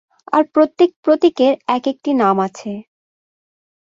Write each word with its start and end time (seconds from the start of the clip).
আর 0.33 0.43
প্রত্যেক 0.53 0.89
প্রতীকের 1.03 1.53
এক-একটি 1.67 2.11
নাম 2.13 2.35
আছে। 2.39 2.71